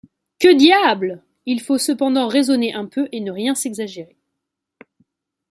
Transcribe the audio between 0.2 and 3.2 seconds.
Que diable! il faut cependant raisonner un peu et